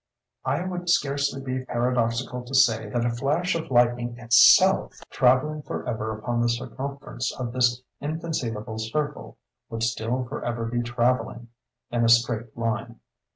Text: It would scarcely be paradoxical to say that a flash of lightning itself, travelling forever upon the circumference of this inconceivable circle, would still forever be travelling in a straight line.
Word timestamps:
It 0.47 0.67
would 0.67 0.89
scarcely 0.89 1.41
be 1.41 1.63
paradoxical 1.63 2.43
to 2.45 2.55
say 2.55 2.89
that 2.89 3.05
a 3.05 3.11
flash 3.11 3.53
of 3.53 3.69
lightning 3.69 4.17
itself, 4.17 4.93
travelling 5.11 5.61
forever 5.61 6.17
upon 6.17 6.41
the 6.41 6.49
circumference 6.49 7.31
of 7.39 7.53
this 7.53 7.83
inconceivable 7.99 8.79
circle, 8.79 9.37
would 9.69 9.83
still 9.83 10.23
forever 10.25 10.65
be 10.65 10.81
travelling 10.81 11.49
in 11.91 12.03
a 12.03 12.09
straight 12.09 12.57
line. 12.57 12.99